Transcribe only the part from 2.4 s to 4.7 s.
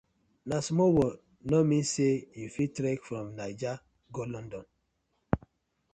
fit trek from Naija go London: